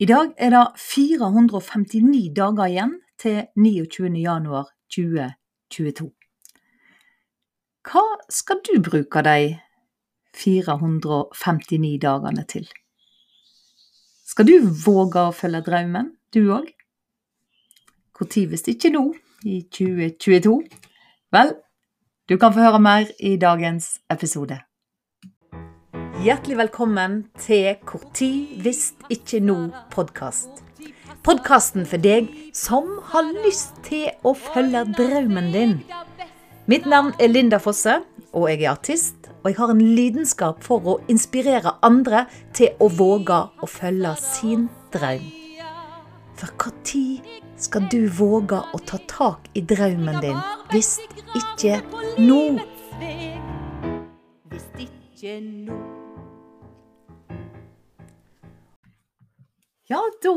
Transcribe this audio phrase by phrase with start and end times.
[0.00, 4.06] I dag er det 459 dager igjen til 29.
[4.16, 6.06] januar 2022.
[7.84, 9.58] Hva skal du bruke de
[10.40, 12.64] 459 dagene til?
[14.24, 16.72] Skal du våge å følge drømmen, du òg?
[18.16, 19.04] Når hvis ikke nå,
[19.44, 20.56] i 2022?
[21.36, 21.54] Vel,
[22.24, 24.62] du kan få høre mer i dagens episode.
[26.20, 30.58] Hjertelig velkommen til Korti hvis ikke nå-podkast.
[31.24, 35.72] Podkasten for deg som har lyst til å følge drømmen din.
[36.68, 38.02] Mitt navn er Linda Fosse,
[38.36, 39.30] og jeg er artist.
[39.40, 44.68] Og jeg har en lidenskap for å inspirere andre til å våge å følge sin
[44.92, 45.24] drøm.
[46.36, 50.36] For når skal du våge å ta tak i drømmen din
[50.74, 50.98] hvis
[51.32, 51.80] ikke
[52.20, 52.60] nå?
[54.52, 55.99] Hvis ikke nå.
[59.90, 60.32] Ja, da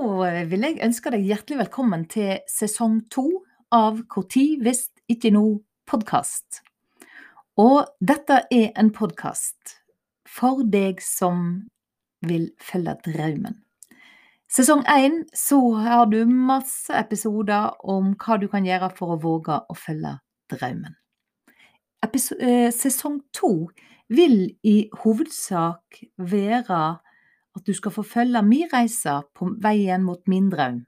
[0.49, 3.27] vil jeg ønske deg hjertelig velkommen til sesong to
[3.69, 5.43] av Hvor tid hvis ikke nå
[5.85, 6.63] podkast.
[7.61, 9.75] Og dette er en podkast
[10.25, 11.67] for deg som
[12.25, 13.59] vil følge drømmen.
[14.49, 19.61] Sesong én så har du masse episoder om hva du kan gjøre for å våge
[19.69, 20.15] å følge
[20.49, 20.97] drømmen.
[22.01, 23.69] Episo eh, sesong to
[24.09, 27.02] vil i hovedsak være
[27.55, 30.83] at du skal få følge min reise på veien mot min drøm.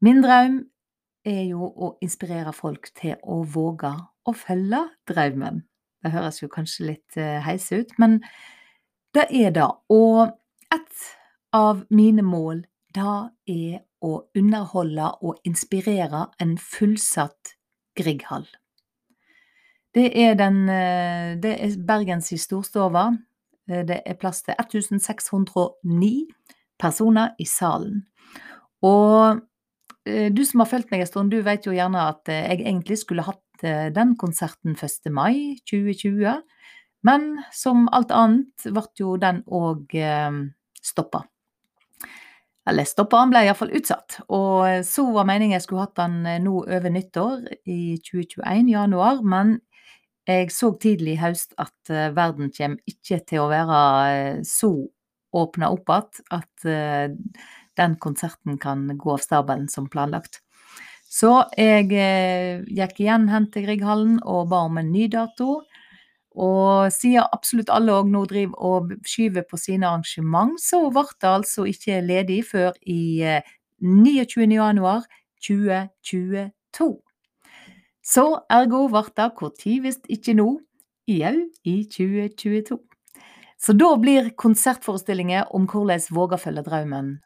[0.00, 0.62] Min drøm
[1.24, 3.92] er jo å inspirere folk til å våge
[4.26, 5.62] å følge drømmen.
[6.00, 8.20] Det høres jo kanskje litt uh, heis ut, men
[9.14, 9.68] det er det.
[9.92, 10.30] Og
[10.72, 11.06] et
[11.56, 12.64] av mine mål,
[12.94, 17.56] da er å underholde og inspirere en fullsatt
[17.98, 18.46] Grieghall.
[19.94, 23.10] Det er, den, eh, det er Bergens storstova.
[23.68, 26.12] Eh, det er plass til 1609
[26.80, 28.04] personer i salen.
[28.86, 29.40] Og
[30.06, 32.64] eh, du som har fulgt meg en stund, du vet jo gjerne at eh, jeg
[32.64, 35.10] egentlig skulle hatt den konserten 1.
[35.12, 36.38] mai 2020.
[37.04, 39.92] Men som alt annet ble jo den òg
[40.80, 41.20] stoppa.
[42.64, 44.22] Eller stoppa, han ble iallfall utsatt.
[44.32, 49.58] Og så var meningen jeg skulle hatt den nå over nyttår i 2021, januar, men
[50.28, 53.80] jeg så tidlig i høst at uh, verden kommer ikke til å være
[54.36, 54.70] uh, så
[55.36, 57.08] åpna opp igjen at uh,
[57.78, 60.42] den konserten kan gå av stabelen som planlagt.
[61.10, 65.62] Så jeg gikk igjen hen til Grieghallen og ba om en ny dato.
[66.38, 71.30] Og siden absolutt alle òg nå driver og skyver på sine arrangement, så ble det
[71.30, 73.26] altså ikke ledig før i
[73.82, 74.60] 29.
[78.10, 78.40] januar 2022.
[78.40, 80.60] Så ergo vart det tid hvis ikke nå,
[81.06, 82.78] jau i 2022.
[83.60, 87.20] Så da blir konsertforestillinger om hvordan våge følge drømmen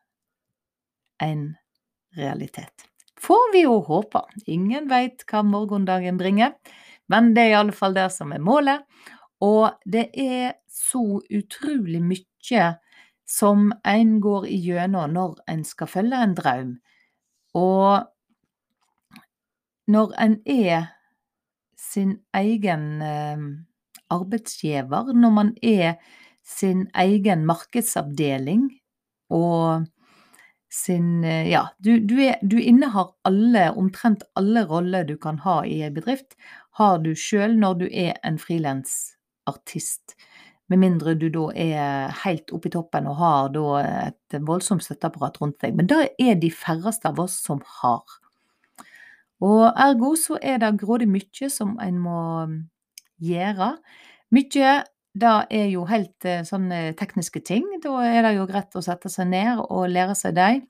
[1.22, 1.54] en
[2.16, 2.88] realitet.
[3.16, 4.20] Får vi jo håpe.
[4.46, 6.52] Ingen veit hva morgendagen bringer,
[7.08, 8.82] men det er i alle fall det som er målet.
[9.40, 12.74] Og det er så utrolig mye
[13.24, 16.74] som en går igjennom når en skal følge en drøm.
[17.54, 18.04] Og
[19.90, 20.90] når en er
[21.78, 23.48] sin egen eh,
[24.14, 25.98] arbeidsgiver, når man er
[26.44, 28.68] sin egen markedsavdeling
[29.32, 29.86] og
[30.74, 35.62] sin eh, Ja, du, du, er, du innehar alle, omtrent alle roller du kan ha
[35.66, 36.34] i ei bedrift,
[36.80, 40.16] har du sjøl når du er en frilansartist.
[40.72, 45.36] Med mindre du da er helt oppe i toppen og har da et voldsomt støtteapparat
[45.42, 45.76] rundt deg.
[45.76, 48.02] Men det er de færreste av oss som har.
[49.42, 52.58] Og ergo så er det grådig mye som en må mm,
[53.26, 53.70] gjøre.
[54.34, 54.74] Mye
[55.14, 57.66] det er jo helt eh, sånne tekniske ting.
[57.82, 60.64] Da er det jo greit å sette seg ned og lære seg dem.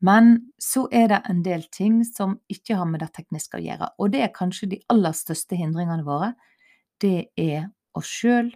[0.00, 3.90] Men så er det en del ting som ikke har med det tekniske å gjøre.
[4.00, 6.32] Og det er kanskje de aller største hindringene våre.
[7.00, 8.48] Det er oss sjøl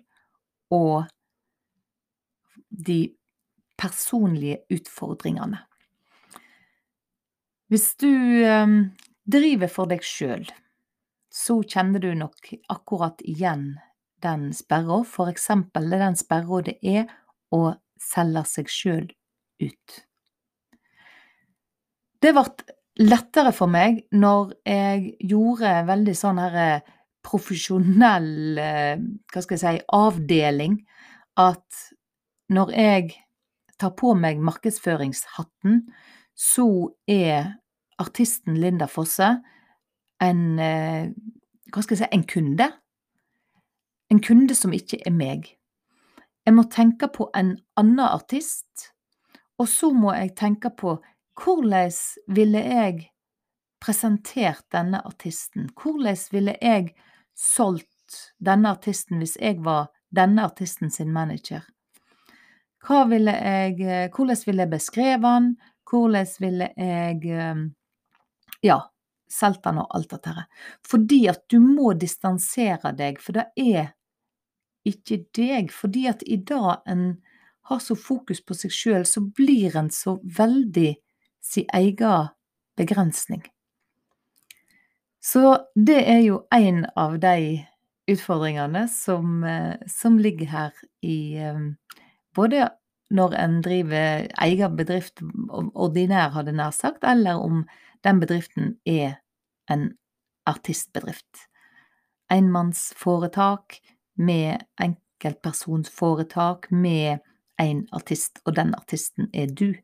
[0.75, 1.05] og
[2.71, 3.15] de
[3.79, 5.61] personlige utfordringene.
[7.73, 8.11] Hvis du
[8.45, 8.77] um,
[9.25, 10.45] driver for deg sjøl,
[11.35, 13.73] så kjenner du nok akkurat igjen
[14.25, 15.01] den sperra.
[15.09, 17.09] For eksempel er den sperra det er
[17.55, 19.09] å selge seg sjøl
[19.65, 20.01] ut.
[22.21, 22.47] Det ble
[23.05, 26.93] lettere for meg når jeg gjorde veldig sånn her eh,
[27.25, 29.03] profesjonell eh,
[29.33, 30.79] hva skal jeg si, avdeling.
[31.41, 31.85] At
[32.55, 33.15] når jeg
[33.81, 35.81] tar på meg markedsføringshatten,
[36.35, 36.67] så
[37.07, 37.55] er
[37.99, 39.37] artisten Linda Fosse
[40.23, 41.11] en eh,
[41.73, 42.67] Hva skal jeg si en kunde.
[44.13, 45.49] En kunde som ikke er meg.
[46.45, 48.93] Jeg må tenke på en annen artist,
[49.59, 50.97] Og så må jeg tenke på
[51.39, 51.93] hvordan
[52.27, 53.11] ville jeg
[53.81, 55.69] presentert denne artisten?
[55.79, 56.95] Hvordan ville jeg
[57.35, 61.63] solgt denne artisten hvis jeg var denne artisten sin manager?
[63.09, 65.57] Ville jeg, eh, hvordan ville jeg beskrevet han?
[65.95, 67.61] Hvordan ville jeg eh,
[68.67, 68.79] ja,
[69.31, 70.49] solgt den og alt dette her?
[70.87, 73.93] Fordi at du må distansere deg, for det er
[74.89, 75.71] ikke deg.
[75.73, 77.07] Fordi at i dag en
[77.71, 80.97] har så fokus på seg sjøl, så blir en så veldig
[81.45, 82.33] sin egen
[82.77, 83.45] begrensning.
[85.25, 87.63] Så det er jo en av de
[88.13, 91.63] utfordringene som, eh, som ligger her i eh,
[92.35, 92.67] Både
[93.15, 97.65] når en driver egen bedrift, ordinær hadde nær sagt, eller om
[98.05, 99.21] den bedriften er
[99.71, 99.93] en
[100.47, 101.47] artistbedrift.
[102.33, 103.79] Enmannsforetak
[104.19, 107.23] med enkeltpersonsforetak med
[107.63, 109.75] én artist, og den artisten er du.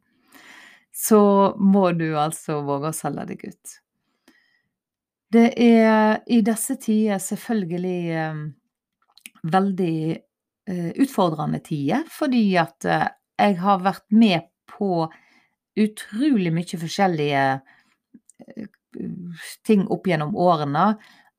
[0.93, 3.77] Så må du altså våge å selge deg ut.
[5.31, 8.41] Det er i disse tider selvfølgelig eh,
[9.55, 13.07] veldig eh, utfordrende tider, fordi at eh,
[13.41, 15.09] jeg har vært med på
[15.81, 17.45] utrolig mye forskjellige
[19.67, 20.95] ting opp gjennom årene.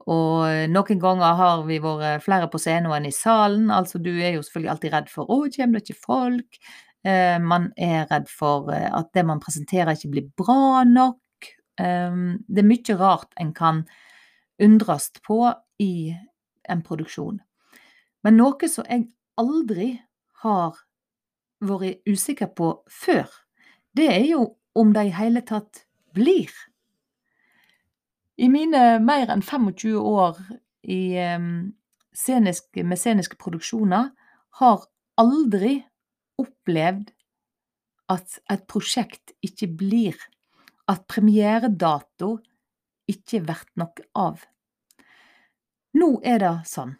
[0.10, 3.70] Og noen ganger har vi vært flere på scenen enn i salen.
[3.74, 6.62] Altså, du er jo selvfølgelig alltid redd for 'Å, kommer det ikke folk?'
[7.04, 11.18] man er redd for at det man presenterer ikke blir bra nok.
[11.80, 12.12] Eh,
[12.48, 13.88] det er mye rart en kan
[14.62, 16.14] undres på i
[16.70, 17.40] en produksjon.
[18.24, 19.08] Men noe som jeg
[19.42, 19.96] aldri
[20.44, 20.78] har
[21.62, 23.30] vært usikker på før,
[23.98, 24.46] det er jo
[24.78, 25.84] om de i hele tatt
[26.16, 26.52] blir.
[28.42, 30.40] I mine mer enn 25 år
[30.84, 31.74] i, ehm,
[32.14, 34.12] sceniske, med sceniske produksjoner
[34.60, 34.86] har
[35.18, 35.84] aldri
[36.42, 37.12] opplevd
[38.10, 40.18] at et prosjekt ikke blir
[40.92, 42.40] at premieredato
[43.12, 44.42] ikke blir noe av.
[45.94, 46.96] Nå er det sånn.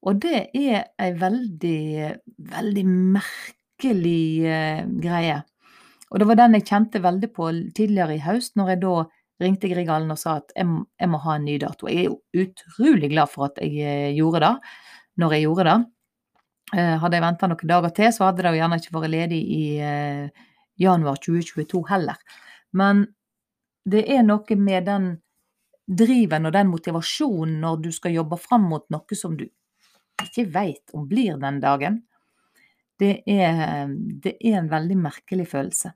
[0.00, 2.20] Og det er ei veldig,
[2.52, 5.40] veldig merkelig eh, greie.
[6.10, 8.94] Og det var den jeg kjente veldig på tidligere i høst, når jeg da
[9.40, 10.66] ringte Grieghallen og sa at jeg,
[11.00, 11.88] jeg, må ha en ny dato.
[11.88, 14.52] Jeg er jo utrolig glad for at jeg eh, gjorde det,
[15.22, 15.78] når jeg gjorde det.
[16.76, 19.40] Eh, hadde jeg venta noen dager til, så hadde det jo gjerne ikke vært ledig
[19.40, 20.44] i eh,
[20.80, 22.20] januar 2022 heller.
[22.76, 23.06] Men
[23.90, 25.10] det er noe med den
[25.90, 29.48] driven og den motivasjonen når du skal jobbe fram mot noe som du
[30.20, 32.02] ikke veit om blir den dagen.
[33.00, 33.88] Det er,
[34.22, 35.94] det er, en veldig merkelig følelse.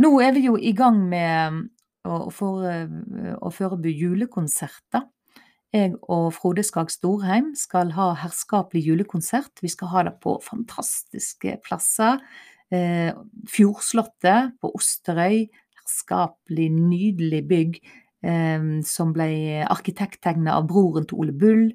[0.00, 1.60] Nå er vi jo i gang med
[2.08, 5.06] å, for, å forberede julekonserter.
[5.70, 9.60] Jeg og Frode Skag Storheim skal ha herskapelig julekonsert.
[9.62, 12.18] Vi skal ha det på fantastiske plasser.
[12.74, 13.14] Eh,
[13.50, 15.44] Fjordslottet på Osterøy,
[15.78, 19.30] herskapelig, nydelig bygg eh, som ble
[19.62, 21.68] arkitekttegna av broren til Ole Bull.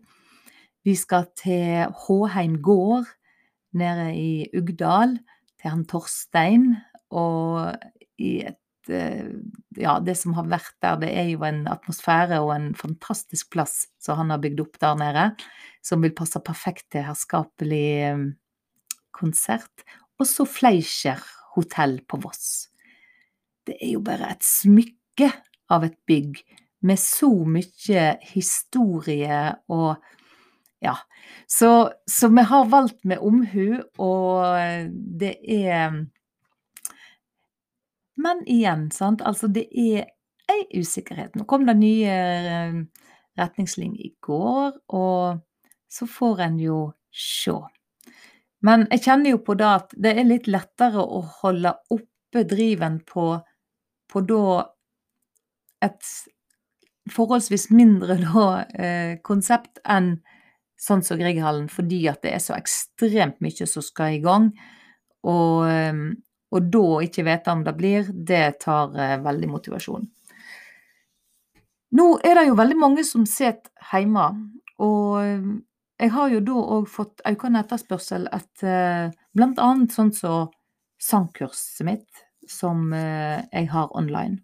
[0.83, 3.07] Vi skal til Håheim gård
[3.77, 5.17] nede i Uggdal,
[5.61, 6.71] til han Torstein.
[7.15, 7.75] Og
[8.21, 9.33] i et eh,
[9.75, 13.89] Ja, det som har vært der, det er jo en atmosfære og en fantastisk plass
[13.99, 15.25] som han har bygd opp der nede,
[15.83, 18.23] som vil passe perfekt til herskapelig eh,
[19.15, 19.83] konsert.
[20.15, 21.19] Og så Fleischer
[21.57, 22.69] hotell på Voss
[23.65, 25.31] det er jo bare et smykke
[25.73, 26.41] av et bygg
[26.85, 29.39] med så mye historie
[29.73, 29.95] og
[30.83, 30.95] ja.
[31.47, 36.05] Så, så vi har valgt med omhu, og det er
[38.15, 39.21] Men igjen, sant.
[39.21, 40.05] Altså, det er
[40.51, 41.33] ei usikkerhet.
[41.35, 42.77] Nå kom det nye eh,
[43.35, 45.41] retningslinjer i går, og
[45.91, 46.77] så får en jo
[47.11, 47.57] se.
[48.63, 53.01] Men jeg kjenner jo på det at det er litt lettere å holde oppe driven
[53.03, 53.33] på
[54.11, 54.63] på da
[55.85, 56.09] et
[57.11, 58.45] forholdsvis mindre da,
[58.79, 60.15] eh, konsept enn
[60.79, 64.49] sånn som Grieghallen, fordi at det er så ekstremt mye som skal i gang.
[65.25, 66.01] Og, eh,
[66.55, 70.09] og da ikke vite om det blir, det tar eh, veldig motivasjon.
[71.95, 74.27] Nå er det jo veldig mange som sitter hjemme,
[74.83, 75.47] og eh,
[76.01, 80.49] jeg har jo da òg fått økende etterspørsel etter blant annet sånn som
[81.01, 84.41] sangkurset mitt, som eh, jeg har online.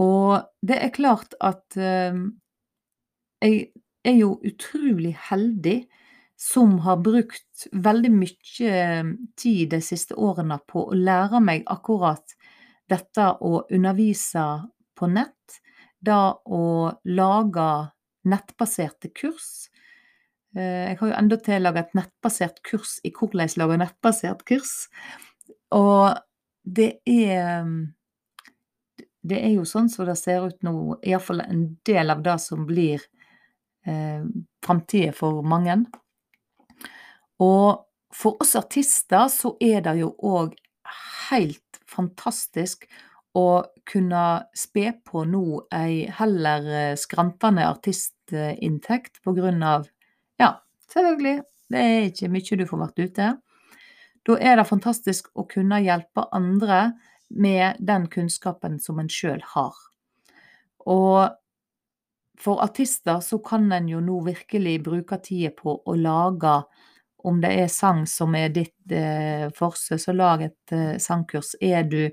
[0.00, 2.16] Og det er klart at eh,
[3.42, 3.58] jeg
[4.06, 5.84] er jo utrolig heldig
[6.40, 12.36] som har brukt veldig mye eh, tid de siste årene på å lære meg akkurat
[12.90, 14.46] dette å undervise
[14.96, 15.60] på nett.
[16.00, 17.68] Da å lage
[18.30, 19.68] nettbaserte kurs.
[20.56, 24.88] Jeg har jo endatil laga et nettbasert kurs i hvordan lage nettbasert kurs.
[25.70, 26.16] Og
[26.64, 27.68] det er
[29.22, 32.62] Det er jo sånn som det ser ut nå, iallfall en del av det som
[32.64, 33.02] blir
[33.86, 34.24] eh,
[34.64, 35.78] framtida for mange.
[37.40, 40.56] Og for oss artister så er det jo òg
[41.30, 42.88] helt fantastisk
[43.38, 44.24] å kunne
[44.58, 45.44] spe på nå
[45.74, 49.86] ei heller eh, skrantende artistinntekt på grunn av
[50.40, 50.56] Ja,
[50.90, 53.28] selvfølgelig, det er ikke mye du får vært ute.
[54.26, 56.90] Da er det fantastisk å kunne hjelpe andre
[57.30, 59.76] med den kunnskapen som en sjøl har.
[60.90, 61.30] Og
[62.40, 66.54] for artister så kan en jo nå virkelig bruke tida på å lage
[67.24, 71.52] om det er sang som er ditt eh, forse, så lag et eh, sangkurs.
[71.60, 72.08] Er du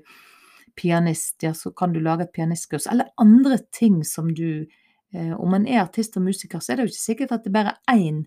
[0.76, 2.86] pianist, ja, så kan du lage et pianistkurs.
[2.92, 4.66] Eller andre ting som du
[5.14, 7.54] eh, Om en er artist og musiker, så er det jo ikke sikkert at det
[7.54, 8.26] bare er én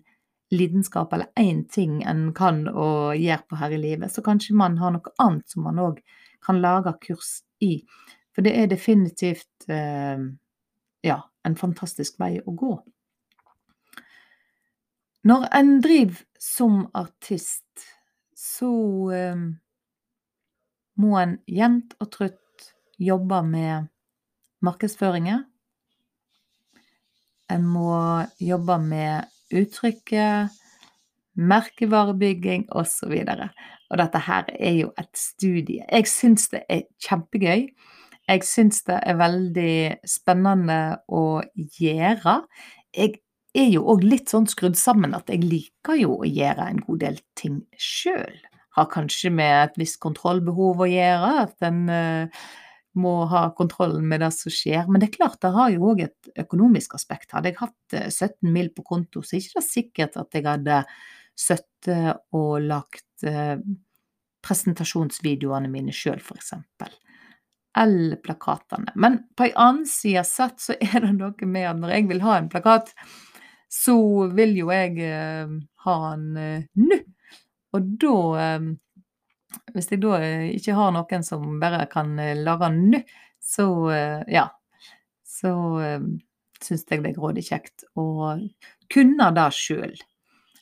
[0.52, 4.12] lidenskap eller én ting en kan og gjør på her i livet.
[4.12, 6.02] Så kanskje man har noe annet som man òg
[6.44, 7.78] kan lage kurs i.
[8.34, 10.18] For det er definitivt eh,
[11.06, 12.72] ja, en fantastisk vei å gå.
[15.28, 17.86] Når en driver som artist,
[18.34, 18.70] så
[19.14, 19.44] eh,
[20.98, 22.72] må en jevnt og trutt
[23.02, 23.88] jobbe med
[24.66, 25.44] markedsføringer.
[27.52, 27.94] En må
[28.40, 30.58] jobbe med uttrykket,
[31.38, 33.14] merkevarebygging osv.
[33.22, 33.48] Og,
[33.90, 35.84] og dette her er jo et studie.
[35.86, 37.68] Jeg syns det er kjempegøy.
[38.30, 39.74] Jeg syns det er veldig
[40.08, 40.78] spennende
[41.10, 42.38] å gjøre.
[42.94, 43.18] Jeg
[43.58, 47.02] er jo òg litt sånn skrudd sammen at jeg liker jo å gjøre en god
[47.02, 48.38] del ting sjøl.
[48.78, 52.44] Har kanskje med et visst kontrollbehov å gjøre, at en uh,
[52.96, 54.86] må ha kontrollen med det som skjer.
[54.88, 57.30] Men det er klart, det har jo òg et økonomisk aspekt.
[57.32, 60.48] Hadde jeg hatt 17 eh, mil på konto, så er det ikke sikkert at jeg
[60.48, 60.82] hadde
[61.42, 63.56] sittet og lagt uh,
[64.44, 66.54] presentasjonsvideoene mine sjøl, f.eks.
[67.78, 68.92] Eller plakatene.
[68.94, 72.24] Men på en annen side sett så er det noe med at når jeg vil
[72.24, 72.92] ha en plakat,
[73.72, 73.96] så
[74.36, 75.52] vil jo jeg eh,
[75.86, 76.98] ha den eh, nå.
[77.72, 78.66] Og da eh,
[79.72, 83.00] Hvis jeg da eh, ikke har noen som bare kan eh, lage den nå,
[83.40, 84.50] så eh, ja.
[85.32, 85.50] Så
[86.62, 88.36] syns jeg det er grådig kjekt å
[88.92, 89.94] kunne det sjøl.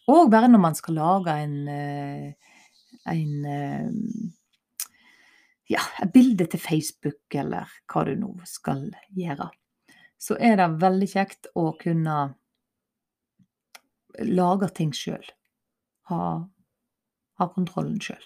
[0.09, 1.57] Og bare når man skal lage en,
[3.11, 3.35] en
[5.71, 9.51] ja, et bilde til Facebook, eller hva du nå skal gjøre,
[10.21, 12.17] så er det veldig kjekt å kunne
[14.27, 15.25] lage ting sjøl.
[16.11, 16.21] Ha,
[17.39, 18.25] ha kontrollen sjøl.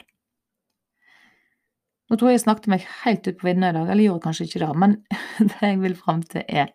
[2.08, 4.46] Nå tror jeg jeg snakket meg helt ut på vidda i dag, eller gjorde kanskje
[4.48, 4.92] ikke det, men
[5.50, 6.68] det jeg vil fram til er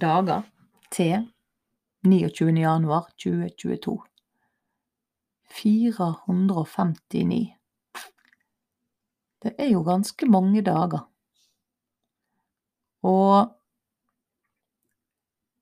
[0.02, 0.42] dager
[0.90, 1.28] til
[2.04, 2.58] 29.
[2.58, 4.02] januar 2022.
[5.52, 7.56] 459.
[9.42, 11.08] Det er jo ganske mange dager.
[13.02, 13.50] Og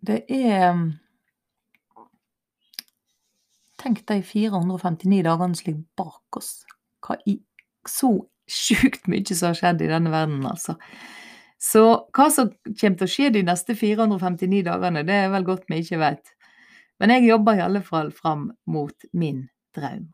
[0.08, 0.76] det er
[3.80, 6.66] Tenk de 459 dagene som ligger bak oss.
[7.00, 7.38] Hva i
[7.88, 8.10] så
[8.50, 10.76] sjukt mye som har skjedd i denne verden, altså.
[11.60, 11.84] Så
[12.16, 15.82] hva som kommer til å skje de neste 459 dagene, det er vel godt vi
[15.84, 16.32] ikke vet.
[17.00, 19.44] Men jeg jobber i alle fall fram mot min
[19.76, 20.08] drøm.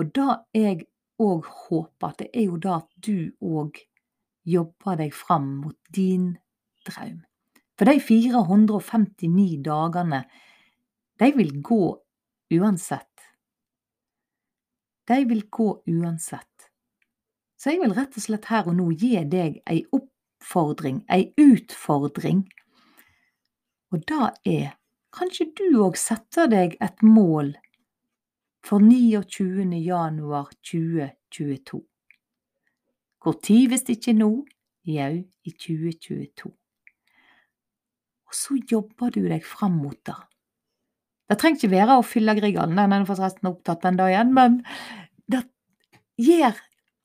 [0.00, 0.78] Og det jeg
[1.20, 3.76] òg håper, det er jo da at du òg
[4.48, 6.32] jobber deg fram mot din
[6.88, 7.20] drøm.
[7.78, 10.24] For de 459 dagene,
[11.20, 11.84] de vil gå
[12.56, 13.28] uansett.
[15.08, 16.68] De vil gå uansett.
[17.60, 19.84] Så jeg vil rett og slett her og nå gi deg ei
[20.42, 22.48] oppfordring, ei utfordring.
[23.92, 24.74] Og da er
[25.12, 27.54] kanskje du òg setter deg et mål
[28.64, 29.70] for 29.
[29.84, 31.82] januar 2022.
[33.22, 34.32] Hvor tid hvis ikke nå?
[34.82, 36.50] Jau, i 2022.
[38.26, 40.16] Og så jobber du deg fram mot det.
[41.30, 44.58] Det trenger ikke være å fylle Grieghallen, den er forresten opptatt den dagen, men
[45.30, 45.44] det
[46.18, 46.58] gjør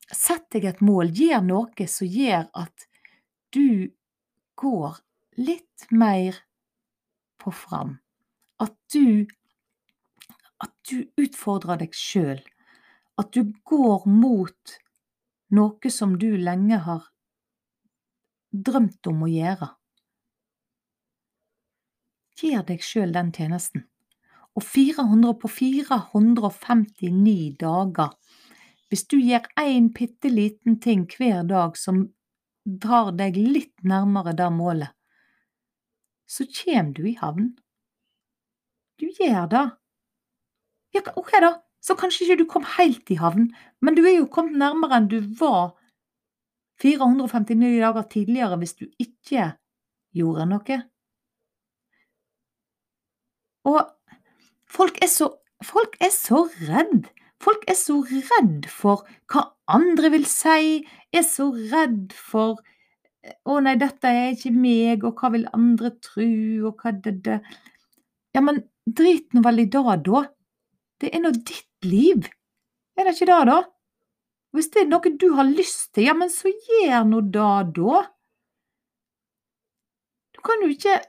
[0.08, 2.87] Sett deg et mål, gjør noe som gjør at
[3.54, 3.94] du
[4.58, 4.98] går
[5.38, 6.42] litt mer
[7.38, 7.98] på fram.
[8.58, 9.28] At du
[10.58, 12.40] at du utfordrer deg sjøl.
[13.18, 14.78] At du går mot
[15.54, 17.08] noe som du lenge har
[18.50, 19.70] drømt om å gjøre.
[22.38, 23.86] Gjør deg sjøl den tjenesten.
[24.58, 28.14] Og 400 på 459 dager,
[28.90, 32.06] hvis du gjør én bitte liten ting hver dag som
[32.68, 34.92] drar deg litt nærmere det målet,
[36.28, 37.54] så kjem du i havn.
[38.98, 39.66] du gjør det.
[40.94, 44.30] Ja, ok da, så kanskje ikke du kom helt i havn, men du er jo
[44.32, 45.76] kommet nærmere enn du var
[46.82, 49.52] 459 dager tidligere hvis du ikke
[50.14, 50.78] gjorde noe.
[53.68, 53.80] Og
[54.70, 55.30] folk er så,
[55.64, 57.08] folk er så redd.
[57.42, 60.82] Folk er så redd for hva andre vil si,
[61.14, 62.58] er så redd for
[63.48, 66.28] å nei, dette er ikke meg, og hva vil andre tru,
[66.68, 67.40] og hva det det
[68.36, 70.20] Ja, men drit nå vel i det, da.
[71.00, 72.28] Det er nå ditt liv.
[72.98, 73.58] Er det ikke det, da?
[74.54, 78.02] Hvis det er noe du har lyst til, ja, men så gjør nå det, da.
[80.36, 81.00] Du kan jo ikke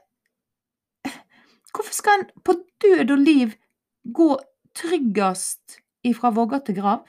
[1.70, 3.52] Hvorfor skal en på død og liv
[4.16, 4.26] gå
[4.74, 7.04] tryggest ifra vogga til grav?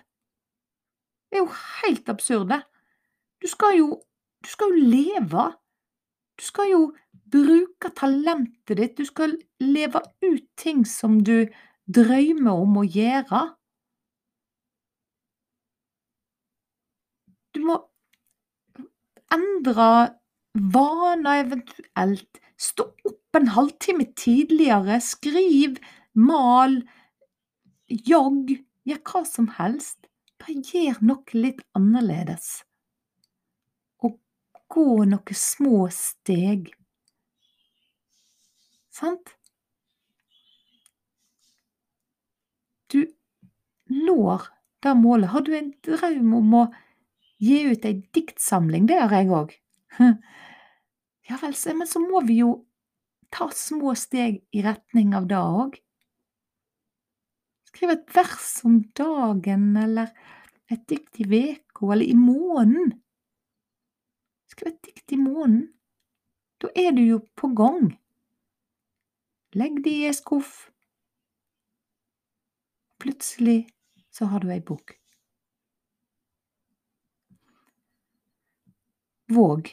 [1.32, 2.60] Det er jo helt absurd, det.
[3.42, 3.88] Du skal jo,
[4.44, 5.46] du skal jo leve.
[6.38, 6.82] Du skal jo
[7.32, 11.48] bruke talentet ditt, du skal leve ut ting som du
[11.90, 13.42] drømmer om å gjøre.
[17.52, 17.78] Du må
[19.34, 19.90] endre
[20.54, 22.42] vaner eventuelt.
[22.62, 25.80] Stå opp en halvtime tidligere, skriv,
[26.14, 26.82] mal,
[27.90, 28.54] jogg,
[28.86, 30.06] gjør hva som helst.
[30.42, 32.60] Bare gjør noe litt annerledes.
[34.72, 36.72] Gå noen små steg.
[38.92, 39.36] Sant?
[42.92, 43.06] Du
[43.92, 44.48] når
[44.84, 45.32] det målet.
[45.32, 46.66] Har du en drøm om å
[47.42, 48.88] gi ut ei diktsamling?
[48.90, 49.58] Det har jeg òg.
[51.30, 52.48] Ja vel, men så må vi jo
[53.32, 55.78] ta små steg i retning av det òg.
[57.70, 60.10] Skriv et vers om dagen, eller
[60.68, 62.98] et dikt i veka, eller i måneden.
[64.52, 65.70] Skriv et dikt i måneden.
[66.62, 67.94] Da er du jo på gang.
[69.56, 70.68] Legg det i ei skuff.
[73.02, 73.70] Plutselig
[74.12, 74.98] så har du ei bok.
[79.32, 79.72] Våg.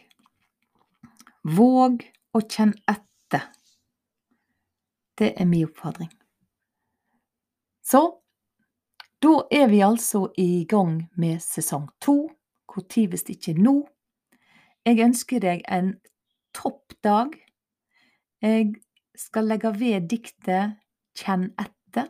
[1.43, 3.51] Våg å kjenne etter.
[5.19, 6.11] Det er min oppfordring.
[7.83, 8.03] Så
[9.19, 12.21] da er vi altså i gang med sesong to.
[12.79, 13.81] Når hvis ikke nå?
[14.89, 15.91] Jeg ønsker deg en
[16.57, 17.35] topp dag.
[18.41, 18.71] Jeg
[19.19, 20.79] skal legge ved diktet
[21.19, 22.07] Kjenn etter.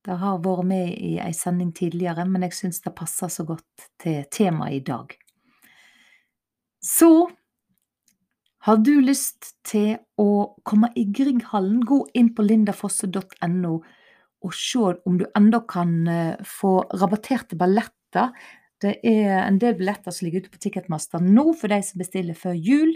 [0.00, 3.86] Det har vært med i ei sending tidligere, men jeg syns det passer så godt
[4.02, 5.14] til temaet i dag.
[6.82, 7.28] Så
[8.66, 13.74] har du lyst til å komme i Grieghallen, gå inn på lindafosse.no
[14.40, 18.32] og se om du enda kan eh, få rabatterte balletter.
[18.80, 22.38] Det er en del billetter som ligger ute på Ticketmaster nå for de som bestiller
[22.38, 22.94] før jul.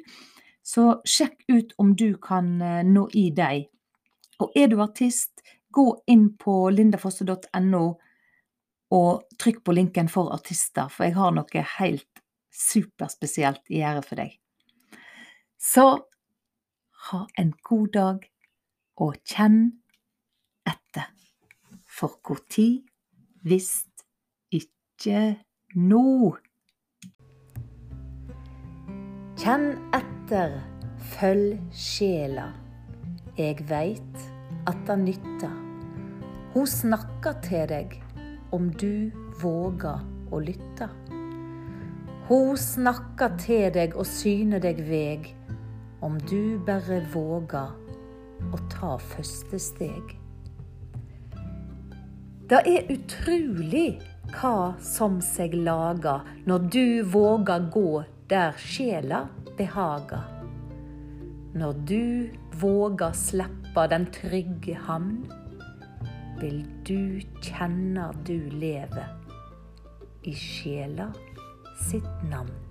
[0.65, 3.67] Så sjekk ut om du kan eh, nå i dem.
[4.41, 5.45] Og er du artist,
[5.75, 7.85] gå inn på lindafosse.no
[8.95, 12.23] og trykk på linken for artister, for jeg har noe helt
[12.55, 14.37] superspesielt i gjære for deg.
[15.59, 15.87] Så
[17.11, 18.29] ha en god dag,
[19.03, 19.81] og kjenn
[20.69, 21.09] etter.
[21.91, 22.85] For når,
[23.43, 23.73] hvis
[24.55, 25.35] ikke
[25.75, 26.35] nå.
[29.35, 30.61] Kjenn etter,
[31.17, 32.53] følg sjela.
[33.35, 34.21] Eg veit
[34.71, 35.55] at det nytter.
[36.55, 37.97] Hun snakker til deg
[38.55, 39.11] om du
[39.43, 40.89] våger å lytte.
[42.29, 45.33] Hun snakker til deg og syner deg veg
[46.05, 47.75] om du bare våger
[48.55, 50.15] å ta første steg.
[52.49, 53.99] Det er utrolig
[54.35, 57.91] hva som seg lager når du våger gå
[58.31, 59.27] der sjela
[59.59, 60.27] behager.
[61.55, 65.25] Når du våger slippe den trygge hamn,
[66.41, 69.09] vil du kjenne du lever
[70.27, 71.13] i sjela
[71.89, 72.65] sitt navn.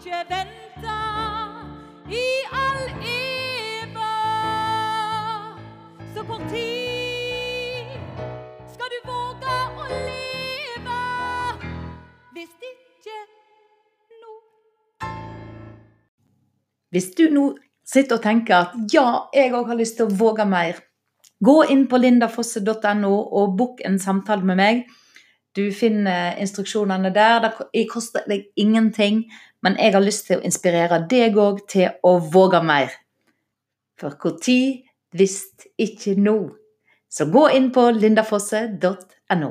[0.00, 1.09] ikke vente
[2.10, 4.12] i all eva.
[6.14, 7.94] Så kort tid
[8.74, 10.98] skal du våge å leve
[12.34, 13.18] hvis ikke
[14.20, 14.36] nå.
[16.90, 17.44] Hvis du nå
[17.86, 20.82] sitter og tenker at ja, jeg òg har lyst til å våge mer,
[21.40, 24.82] gå inn på lindafosse.no og book en samtale med meg.
[25.60, 27.50] Du finner instruksjonene der.
[27.72, 29.26] Det koster deg ingenting.
[29.62, 32.94] Men jeg har lyst til å inspirere deg òg til å våge mer.
[34.00, 35.36] For når hvis
[35.76, 36.38] ikke nå?
[37.10, 39.50] Så gå inn på lindafosse.no.